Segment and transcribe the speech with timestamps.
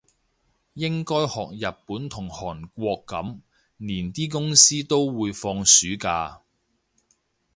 [0.73, 3.39] 應該學日本同韓國噉，
[3.77, 6.41] 連啲公司都會放暑假